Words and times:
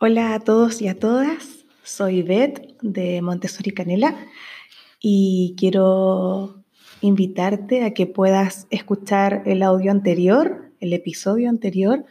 Hola 0.00 0.34
a 0.34 0.38
todos 0.38 0.80
y 0.80 0.86
a 0.86 0.96
todas, 0.96 1.66
soy 1.82 2.22
Beth 2.22 2.80
de 2.82 3.20
Montessori 3.20 3.72
Canela 3.72 4.16
y 5.00 5.56
quiero 5.58 6.62
invitarte 7.00 7.82
a 7.82 7.94
que 7.94 8.06
puedas 8.06 8.68
escuchar 8.70 9.42
el 9.44 9.60
audio 9.64 9.90
anterior, 9.90 10.70
el 10.78 10.92
episodio 10.92 11.50
anterior, 11.50 12.04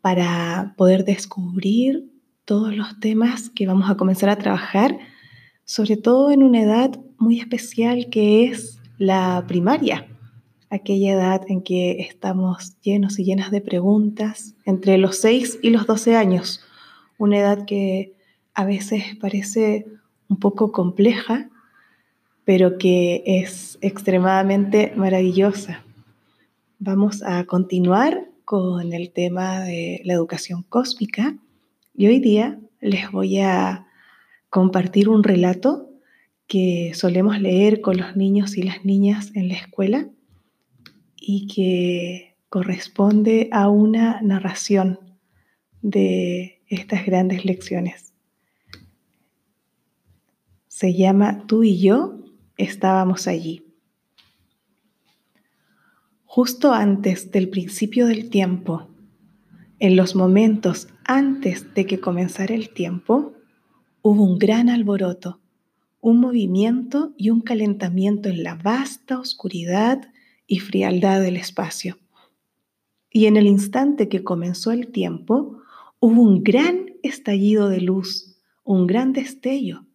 para 0.00 0.74
poder 0.76 1.04
descubrir 1.04 2.08
todos 2.44 2.72
los 2.76 3.00
temas 3.00 3.50
que 3.50 3.66
vamos 3.66 3.90
a 3.90 3.96
comenzar 3.96 4.28
a 4.28 4.36
trabajar, 4.36 4.96
sobre 5.64 5.96
todo 5.96 6.30
en 6.30 6.44
una 6.44 6.62
edad 6.62 7.00
muy 7.18 7.40
especial 7.40 8.10
que 8.10 8.44
es 8.44 8.78
la 8.96 9.44
primaria, 9.48 10.06
aquella 10.70 11.14
edad 11.14 11.42
en 11.48 11.62
que 11.62 11.98
estamos 11.98 12.80
llenos 12.80 13.18
y 13.18 13.24
llenas 13.24 13.50
de 13.50 13.60
preguntas 13.60 14.54
entre 14.64 14.98
los 14.98 15.16
6 15.16 15.58
y 15.62 15.70
los 15.70 15.88
12 15.88 16.14
años 16.14 16.63
una 17.18 17.38
edad 17.38 17.64
que 17.66 18.14
a 18.54 18.64
veces 18.64 19.16
parece 19.20 19.86
un 20.28 20.38
poco 20.38 20.72
compleja, 20.72 21.50
pero 22.44 22.78
que 22.78 23.22
es 23.26 23.78
extremadamente 23.80 24.92
maravillosa. 24.96 25.84
Vamos 26.78 27.22
a 27.22 27.44
continuar 27.44 28.28
con 28.44 28.92
el 28.92 29.10
tema 29.10 29.60
de 29.60 30.00
la 30.04 30.14
educación 30.14 30.62
cósmica 30.68 31.36
y 31.94 32.06
hoy 32.06 32.20
día 32.20 32.58
les 32.80 33.10
voy 33.10 33.38
a 33.38 33.86
compartir 34.50 35.08
un 35.08 35.22
relato 35.22 35.88
que 36.46 36.92
solemos 36.94 37.40
leer 37.40 37.80
con 37.80 37.96
los 37.96 38.16
niños 38.16 38.56
y 38.56 38.62
las 38.62 38.84
niñas 38.84 39.30
en 39.34 39.48
la 39.48 39.54
escuela 39.54 40.08
y 41.16 41.46
que 41.46 42.36
corresponde 42.50 43.48
a 43.50 43.68
una 43.68 44.20
narración 44.20 45.00
de 45.84 46.62
estas 46.66 47.04
grandes 47.04 47.44
lecciones. 47.44 48.14
Se 50.66 50.94
llama 50.94 51.44
Tú 51.46 51.62
y 51.62 51.78
yo 51.78 52.20
estábamos 52.56 53.28
allí. 53.28 53.66
Justo 56.24 56.72
antes 56.72 57.30
del 57.30 57.50
principio 57.50 58.06
del 58.06 58.30
tiempo, 58.30 58.88
en 59.78 59.94
los 59.94 60.16
momentos 60.16 60.88
antes 61.04 61.74
de 61.74 61.84
que 61.84 62.00
comenzara 62.00 62.54
el 62.54 62.70
tiempo, 62.70 63.34
hubo 64.00 64.24
un 64.24 64.38
gran 64.38 64.70
alboroto, 64.70 65.42
un 66.00 66.18
movimiento 66.18 67.12
y 67.18 67.28
un 67.28 67.42
calentamiento 67.42 68.30
en 68.30 68.42
la 68.42 68.54
vasta 68.54 69.18
oscuridad 69.18 70.00
y 70.46 70.60
frialdad 70.60 71.20
del 71.20 71.36
espacio. 71.36 71.98
Y 73.10 73.26
en 73.26 73.36
el 73.36 73.46
instante 73.46 74.08
que 74.08 74.24
comenzó 74.24 74.72
el 74.72 74.90
tiempo, 74.90 75.60
hubo 76.04 76.20
un 76.20 76.42
gran 76.42 76.90
estallido 77.02 77.70
de 77.70 77.80
luz, 77.80 78.38
un 78.62 78.86
gran 78.86 79.14
destello, 79.14 79.86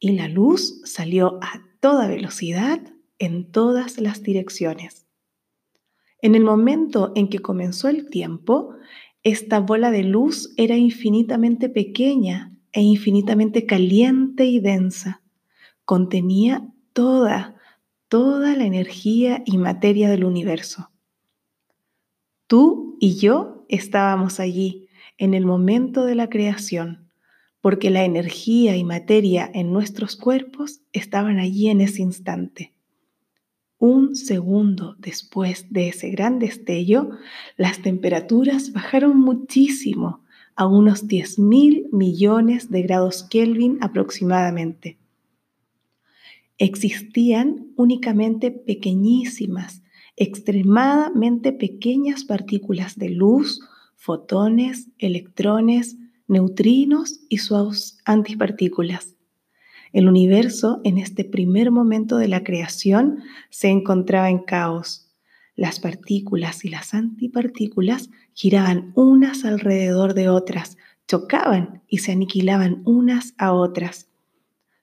y 0.00 0.10
la 0.16 0.26
luz 0.26 0.80
salió 0.82 1.38
a 1.42 1.62
toda 1.78 2.08
velocidad 2.08 2.80
en 3.20 3.52
todas 3.52 4.00
las 4.00 4.24
direcciones. 4.24 5.06
En 6.20 6.34
el 6.34 6.42
momento 6.42 7.12
en 7.14 7.28
que 7.28 7.38
comenzó 7.38 7.88
el 7.88 8.10
tiempo, 8.10 8.74
esta 9.22 9.60
bola 9.60 9.92
de 9.92 10.02
luz 10.02 10.52
era 10.56 10.76
infinitamente 10.76 11.68
pequeña 11.68 12.58
e 12.72 12.82
infinitamente 12.82 13.64
caliente 13.64 14.46
y 14.46 14.58
densa. 14.58 15.22
Contenía 15.84 16.68
toda, 16.92 17.54
toda 18.08 18.56
la 18.56 18.64
energía 18.64 19.44
y 19.46 19.56
materia 19.58 20.10
del 20.10 20.24
universo. 20.24 20.90
Tú 22.48 22.96
y 22.98 23.14
yo 23.18 23.66
estábamos 23.68 24.40
allí 24.40 24.83
en 25.18 25.34
el 25.34 25.46
momento 25.46 26.04
de 26.04 26.14
la 26.14 26.28
creación, 26.28 27.10
porque 27.60 27.90
la 27.90 28.04
energía 28.04 28.76
y 28.76 28.84
materia 28.84 29.50
en 29.52 29.72
nuestros 29.72 30.16
cuerpos 30.16 30.82
estaban 30.92 31.38
allí 31.38 31.68
en 31.68 31.80
ese 31.80 32.02
instante. 32.02 32.72
Un 33.78 34.16
segundo 34.16 34.96
después 34.98 35.72
de 35.72 35.88
ese 35.88 36.10
gran 36.10 36.38
destello, 36.38 37.10
las 37.56 37.80
temperaturas 37.80 38.72
bajaron 38.72 39.18
muchísimo, 39.18 40.24
a 40.56 40.66
unos 40.66 41.08
10 41.08 41.38
mil 41.38 41.88
millones 41.92 42.70
de 42.70 42.82
grados 42.82 43.24
Kelvin 43.24 43.78
aproximadamente. 43.80 44.98
Existían 46.58 47.72
únicamente 47.76 48.52
pequeñísimas, 48.52 49.82
extremadamente 50.16 51.52
pequeñas 51.52 52.24
partículas 52.24 52.96
de 52.96 53.10
luz 53.10 53.60
fotones, 54.04 54.90
electrones, 54.98 55.96
neutrinos 56.28 57.20
y 57.30 57.38
sus 57.38 57.96
antipartículas. 58.04 59.14
El 59.94 60.08
universo 60.08 60.82
en 60.84 60.98
este 60.98 61.24
primer 61.24 61.70
momento 61.70 62.18
de 62.18 62.28
la 62.28 62.44
creación 62.44 63.20
se 63.48 63.68
encontraba 63.68 64.28
en 64.28 64.40
caos. 64.40 65.10
Las 65.56 65.80
partículas 65.80 66.66
y 66.66 66.68
las 66.68 66.92
antipartículas 66.92 68.10
giraban 68.34 68.92
unas 68.94 69.46
alrededor 69.46 70.12
de 70.12 70.28
otras, 70.28 70.76
chocaban 71.08 71.82
y 71.88 71.98
se 71.98 72.12
aniquilaban 72.12 72.82
unas 72.84 73.32
a 73.38 73.54
otras. 73.54 74.10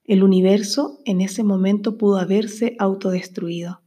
El 0.03 0.23
universo 0.23 0.99
en 1.05 1.21
ese 1.21 1.43
momento 1.43 1.95
pudo 1.95 2.17
haberse 2.17 2.75
autodestruido. 2.79 3.80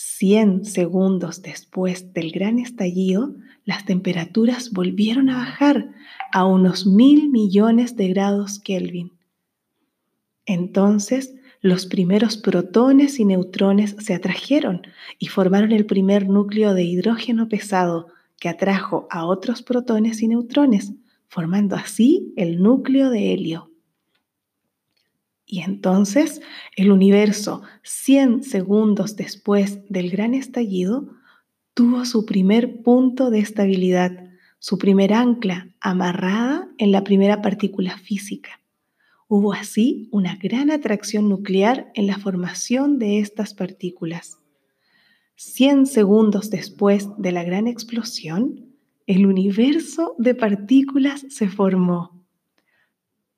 Cien 0.00 0.64
segundos 0.64 1.42
después 1.42 2.12
del 2.12 2.30
gran 2.30 2.60
estallido, 2.60 3.34
las 3.64 3.84
temperaturas 3.84 4.70
volvieron 4.70 5.28
a 5.28 5.38
bajar 5.38 5.90
a 6.32 6.44
unos 6.44 6.86
mil 6.86 7.28
millones 7.30 7.96
de 7.96 8.06
grados 8.06 8.60
Kelvin. 8.60 9.10
Entonces, 10.46 11.34
los 11.60 11.86
primeros 11.86 12.36
protones 12.36 13.18
y 13.18 13.24
neutrones 13.24 13.96
se 13.98 14.14
atrajeron 14.14 14.82
y 15.18 15.26
formaron 15.26 15.72
el 15.72 15.84
primer 15.84 16.28
núcleo 16.28 16.74
de 16.74 16.84
hidrógeno 16.84 17.48
pesado 17.48 18.06
que 18.38 18.48
atrajo 18.48 19.08
a 19.10 19.24
otros 19.24 19.64
protones 19.64 20.22
y 20.22 20.28
neutrones, 20.28 20.92
formando 21.26 21.74
así 21.74 22.32
el 22.36 22.62
núcleo 22.62 23.10
de 23.10 23.32
helio. 23.32 23.72
Y 25.50 25.62
entonces 25.62 26.42
el 26.76 26.92
universo, 26.92 27.62
100 27.82 28.44
segundos 28.44 29.16
después 29.16 29.78
del 29.88 30.10
gran 30.10 30.34
estallido, 30.34 31.08
tuvo 31.72 32.04
su 32.04 32.26
primer 32.26 32.82
punto 32.82 33.30
de 33.30 33.38
estabilidad, 33.38 34.28
su 34.58 34.76
primer 34.76 35.14
ancla 35.14 35.70
amarrada 35.80 36.68
en 36.76 36.92
la 36.92 37.02
primera 37.02 37.40
partícula 37.40 37.96
física. 37.96 38.60
Hubo 39.26 39.54
así 39.54 40.10
una 40.12 40.36
gran 40.36 40.70
atracción 40.70 41.30
nuclear 41.30 41.90
en 41.94 42.06
la 42.06 42.18
formación 42.18 42.98
de 42.98 43.18
estas 43.18 43.54
partículas. 43.54 44.38
Cien 45.34 45.86
segundos 45.86 46.50
después 46.50 47.08
de 47.16 47.32
la 47.32 47.42
gran 47.42 47.68
explosión, 47.68 48.74
el 49.06 49.24
universo 49.24 50.14
de 50.18 50.34
partículas 50.34 51.24
se 51.30 51.48
formó. 51.48 52.22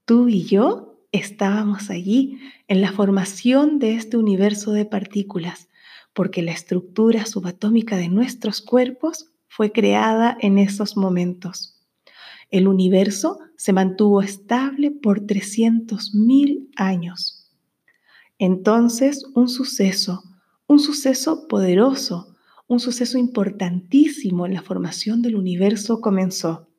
Tú 0.04 0.28
y 0.28 0.42
yo 0.42 0.89
estábamos 1.12 1.90
allí 1.90 2.38
en 2.68 2.80
la 2.80 2.92
formación 2.92 3.78
de 3.78 3.94
este 3.94 4.16
universo 4.16 4.72
de 4.72 4.84
partículas 4.84 5.68
porque 6.12 6.42
la 6.42 6.52
estructura 6.52 7.24
subatómica 7.26 7.96
de 7.96 8.08
nuestros 8.08 8.60
cuerpos 8.60 9.30
fue 9.48 9.72
creada 9.72 10.36
en 10.40 10.58
esos 10.58 10.96
momentos. 10.96 11.80
El 12.50 12.66
universo 12.66 13.38
se 13.56 13.72
mantuvo 13.72 14.22
estable 14.22 14.90
por 14.90 15.20
300.000 15.20 16.68
años. 16.76 17.50
Entonces, 18.38 19.24
un 19.34 19.48
suceso, 19.48 20.24
un 20.66 20.80
suceso 20.80 21.46
poderoso, 21.46 22.34
un 22.66 22.80
suceso 22.80 23.18
importantísimo 23.18 24.46
en 24.46 24.54
la 24.54 24.62
formación 24.62 25.22
del 25.22 25.36
universo 25.36 26.00
comenzó. 26.00 26.69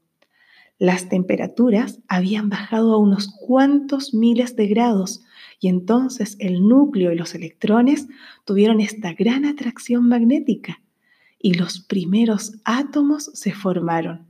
Las 0.82 1.10
temperaturas 1.10 2.00
habían 2.08 2.50
bajado 2.50 2.96
a 2.96 2.98
unos 2.98 3.28
cuantos 3.28 4.16
miles 4.16 4.56
de 4.56 4.66
grados 4.66 5.22
y 5.60 5.68
entonces 5.68 6.36
el 6.40 6.68
núcleo 6.68 7.12
y 7.12 7.16
los 7.16 7.36
electrones 7.36 8.08
tuvieron 8.46 8.82
esta 8.82 9.14
gran 9.14 9.46
atracción 9.46 10.08
magnética 10.08 10.82
y 11.38 11.54
los 11.54 11.82
primeros 11.82 12.54
átomos 12.66 13.26
se 13.26 13.54
formaron. 13.54 14.26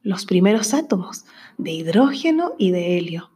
Los 0.00 0.24
primeros 0.24 0.72
átomos 0.72 1.26
de 1.58 1.72
hidrógeno 1.72 2.54
y 2.56 2.70
de 2.70 2.96
helio. 2.96 3.30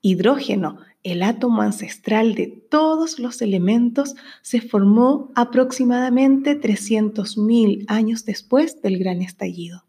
Hidrógeno, 0.00 0.78
el 1.02 1.24
átomo 1.24 1.62
ancestral 1.62 2.36
de 2.36 2.46
todos 2.46 3.18
los 3.18 3.42
elementos, 3.42 4.14
se 4.42 4.60
formó 4.60 5.32
aproximadamente 5.34 6.56
300.000 6.56 7.84
años 7.88 8.24
después 8.24 8.80
del 8.80 9.00
gran 9.00 9.22
estallido. 9.22 9.83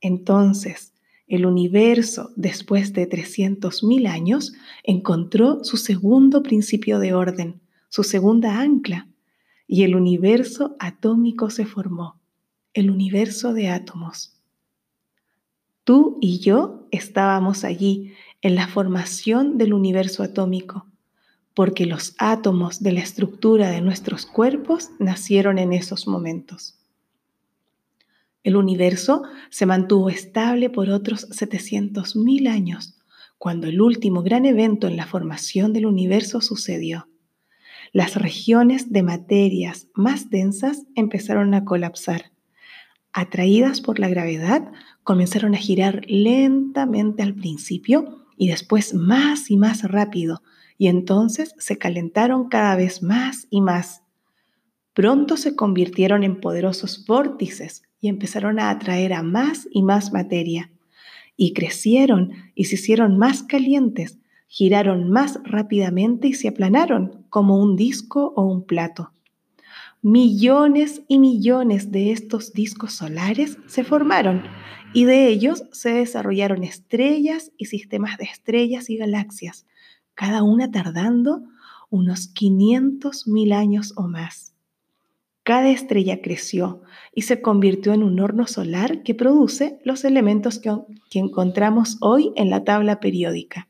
Entonces, 0.00 0.92
el 1.26 1.44
universo, 1.44 2.30
después 2.36 2.92
de 2.94 3.08
300.000 3.08 4.08
años, 4.08 4.54
encontró 4.82 5.62
su 5.62 5.76
segundo 5.76 6.42
principio 6.42 6.98
de 6.98 7.12
orden, 7.12 7.60
su 7.88 8.02
segunda 8.02 8.60
ancla, 8.60 9.08
y 9.66 9.82
el 9.82 9.94
universo 9.94 10.76
atómico 10.78 11.50
se 11.50 11.66
formó, 11.66 12.18
el 12.72 12.90
universo 12.90 13.52
de 13.52 13.68
átomos. 13.68 14.34
Tú 15.84 16.18
y 16.20 16.38
yo 16.38 16.86
estábamos 16.90 17.64
allí 17.64 18.14
en 18.40 18.54
la 18.54 18.66
formación 18.66 19.58
del 19.58 19.74
universo 19.74 20.22
atómico, 20.22 20.86
porque 21.54 21.86
los 21.86 22.14
átomos 22.18 22.82
de 22.82 22.92
la 22.92 23.00
estructura 23.00 23.70
de 23.70 23.80
nuestros 23.80 24.24
cuerpos 24.24 24.90
nacieron 24.98 25.58
en 25.58 25.72
esos 25.72 26.06
momentos. 26.06 26.77
El 28.42 28.56
universo 28.56 29.22
se 29.50 29.66
mantuvo 29.66 30.10
estable 30.10 30.70
por 30.70 30.90
otros 30.90 31.28
700.000 31.30 32.48
años, 32.48 32.98
cuando 33.36 33.66
el 33.66 33.80
último 33.80 34.22
gran 34.22 34.46
evento 34.46 34.86
en 34.86 34.96
la 34.96 35.06
formación 35.06 35.72
del 35.72 35.86
universo 35.86 36.40
sucedió. 36.40 37.08
Las 37.92 38.16
regiones 38.16 38.92
de 38.92 39.02
materias 39.02 39.88
más 39.94 40.30
densas 40.30 40.84
empezaron 40.94 41.54
a 41.54 41.64
colapsar 41.64 42.32
atraídas 43.12 43.80
por 43.80 43.98
la 43.98 44.08
gravedad, 44.08 44.70
comenzaron 45.02 45.54
a 45.54 45.58
girar 45.58 46.02
lentamente 46.06 47.22
al 47.22 47.34
principio 47.34 48.26
y 48.36 48.48
después 48.48 48.94
más 48.94 49.50
y 49.50 49.56
más 49.56 49.82
rápido, 49.82 50.42
y 50.76 50.86
entonces 50.86 51.54
se 51.58 51.78
calentaron 51.78 52.48
cada 52.48 52.76
vez 52.76 53.02
más 53.02 53.48
y 53.50 53.60
más. 53.60 54.02
Pronto 54.98 55.36
se 55.36 55.54
convirtieron 55.54 56.24
en 56.24 56.40
poderosos 56.40 57.06
vórtices 57.06 57.84
y 58.00 58.08
empezaron 58.08 58.58
a 58.58 58.68
atraer 58.68 59.12
a 59.12 59.22
más 59.22 59.68
y 59.70 59.84
más 59.84 60.12
materia. 60.12 60.72
Y 61.36 61.52
crecieron 61.52 62.32
y 62.56 62.64
se 62.64 62.74
hicieron 62.74 63.16
más 63.16 63.44
calientes, 63.44 64.18
giraron 64.48 65.08
más 65.08 65.38
rápidamente 65.44 66.26
y 66.26 66.34
se 66.34 66.48
aplanaron 66.48 67.24
como 67.30 67.62
un 67.62 67.76
disco 67.76 68.32
o 68.34 68.42
un 68.42 68.64
plato. 68.64 69.12
Millones 70.02 71.02
y 71.06 71.20
millones 71.20 71.92
de 71.92 72.10
estos 72.10 72.52
discos 72.52 72.94
solares 72.94 73.56
se 73.68 73.84
formaron 73.84 74.42
y 74.94 75.04
de 75.04 75.28
ellos 75.28 75.62
se 75.70 75.92
desarrollaron 75.92 76.64
estrellas 76.64 77.52
y 77.56 77.66
sistemas 77.66 78.18
de 78.18 78.24
estrellas 78.24 78.90
y 78.90 78.96
galaxias, 78.96 79.64
cada 80.16 80.42
una 80.42 80.72
tardando 80.72 81.44
unos 81.88 82.26
500 82.26 83.28
mil 83.28 83.52
años 83.52 83.92
o 83.94 84.08
más. 84.08 84.57
Cada 85.48 85.70
estrella 85.70 86.20
creció 86.20 86.82
y 87.14 87.22
se 87.22 87.40
convirtió 87.40 87.94
en 87.94 88.02
un 88.02 88.20
horno 88.20 88.46
solar 88.46 89.02
que 89.02 89.14
produce 89.14 89.78
los 89.82 90.04
elementos 90.04 90.58
que, 90.58 90.70
que 91.08 91.20
encontramos 91.20 91.96
hoy 92.02 92.32
en 92.36 92.50
la 92.50 92.64
tabla 92.64 93.00
periódica. 93.00 93.66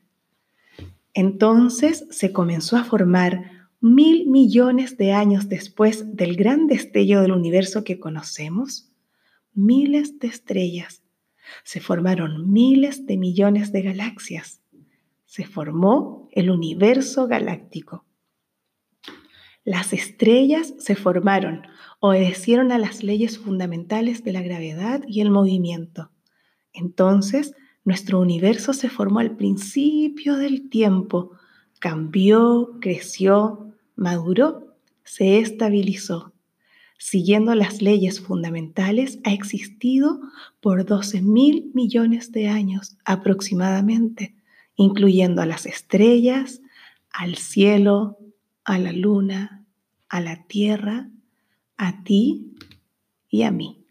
Entonces 1.13 2.05
se 2.11 2.33
comenzó 2.33 2.75
a 2.75 2.83
formar 2.83 3.69
mil 3.79 4.27
millones 4.27 4.97
de 4.97 5.13
años 5.13 5.47
después 5.47 6.17
del 6.17 6.35
gran 6.35 6.67
destello 6.67 7.21
del 7.21 7.31
universo 7.31 7.85
que 7.85 7.97
conocemos, 7.97 8.91
miles 9.53 10.19
de 10.19 10.27
estrellas, 10.27 11.01
se 11.63 11.79
formaron 11.79 12.51
miles 12.51 13.05
de 13.05 13.15
millones 13.15 13.71
de 13.71 13.83
galaxias, 13.83 14.61
se 15.23 15.45
formó 15.45 16.27
el 16.33 16.49
universo 16.49 17.27
galáctico. 17.27 18.03
Las 19.65 19.93
estrellas 19.93 20.73
se 20.79 20.95
formaron, 20.95 21.63
obedecieron 21.99 22.71
a 22.71 22.77
las 22.77 23.03
leyes 23.03 23.37
fundamentales 23.37 24.23
de 24.23 24.33
la 24.33 24.41
gravedad 24.41 25.01
y 25.07 25.21
el 25.21 25.29
movimiento. 25.29 26.11
Entonces, 26.73 27.53
nuestro 27.83 28.19
universo 28.19 28.73
se 28.73 28.89
formó 28.89 29.19
al 29.19 29.35
principio 29.35 30.37
del 30.37 30.69
tiempo, 30.69 31.31
cambió, 31.79 32.77
creció, 32.79 33.73
maduró, 33.95 34.75
se 35.03 35.39
estabilizó. 35.39 36.33
Siguiendo 36.97 37.55
las 37.55 37.81
leyes 37.81 38.19
fundamentales, 38.19 39.19
ha 39.23 39.31
existido 39.31 40.19
por 40.59 40.85
12 40.85 41.21
mil 41.21 41.71
millones 41.73 42.31
de 42.31 42.49
años 42.49 42.97
aproximadamente, 43.05 44.35
incluyendo 44.75 45.41
a 45.41 45.45
las 45.45 45.65
estrellas, 45.65 46.61
al 47.11 47.35
cielo, 47.35 48.17
a 48.69 48.77
la 48.77 48.91
luna, 48.91 49.65
a 50.09 50.21
la 50.21 50.45
tierra, 50.45 51.09
a 51.75 52.03
ti 52.03 52.53
y 53.27 53.41
a 53.41 53.49
mí. 53.49 53.83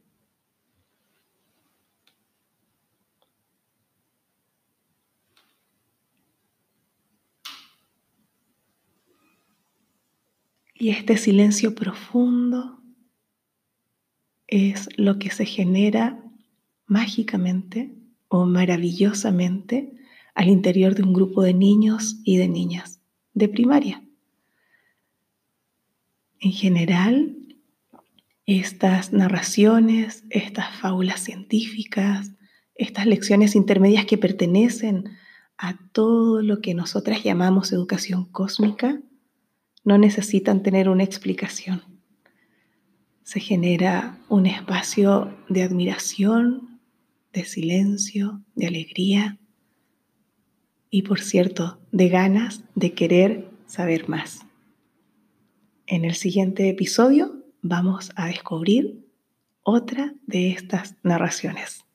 Y 10.75 10.90
este 10.90 11.16
silencio 11.16 11.75
profundo 11.75 12.80
es 14.46 14.88
lo 14.96 15.19
que 15.19 15.32
se 15.32 15.44
genera 15.44 16.22
mágicamente 16.86 17.96
o 18.28 18.46
maravillosamente 18.46 19.92
al 20.36 20.46
interior 20.46 20.94
de 20.94 21.02
un 21.02 21.14
grupo 21.14 21.42
de 21.42 21.52
niños 21.52 22.20
y 22.22 22.36
de 22.36 22.46
niñas 22.46 23.00
de 23.34 23.48
primaria. 23.48 24.07
En 26.40 26.52
general, 26.52 27.37
estas 28.46 29.12
narraciones, 29.12 30.25
estas 30.31 30.75
fábulas 30.76 31.20
científicas, 31.20 32.32
estas 32.75 33.06
lecciones 33.06 33.56
intermedias 33.56 34.06
que 34.06 34.19
pertenecen 34.19 35.05
a 35.58 35.76
todo 35.93 36.40
lo 36.40 36.61
que 36.61 36.75
nosotras 36.75 37.25
llamamos 37.25 37.73
educación 37.73 38.25
cósmica, 38.25 39.00
no 39.85 39.99
necesitan 39.99 40.62
tener 40.62 40.88
una 40.88 41.02
explicación. 41.02 41.82
Se 43.25 43.40
genera 43.40 44.19
un 44.29 44.46
espacio 44.46 45.37
de 45.49 45.64
admiración, 45.64 46.81
de 47.32 47.44
silencio, 47.44 48.43
de 48.55 48.67
alegría 48.69 49.38
y, 50.88 51.02
por 51.02 51.20
cierto, 51.20 51.81
de 51.90 52.08
ganas 52.08 52.62
de 52.75 52.93
querer 52.93 53.50
saber 53.67 54.08
más. 54.08 54.48
En 55.90 56.05
el 56.05 56.17
siguiente 56.17 56.69
episodio 56.69 57.43
vamos 57.62 58.12
a 58.14 58.26
descubrir 58.26 59.06
otra 59.62 60.12
de 60.26 60.50
estas 60.50 60.96
narraciones. 61.02 61.87